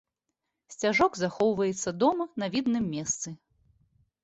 [0.75, 3.37] Сцяжок захоўваецца дома на відным месцы.